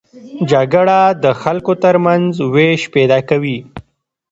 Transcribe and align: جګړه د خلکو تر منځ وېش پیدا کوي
جګړه 0.51 0.99
د 1.23 1.25
خلکو 1.41 1.73
تر 1.83 1.95
منځ 2.05 2.27
وېش 2.53 2.81
پیدا 2.95 3.19
کوي 3.29 3.57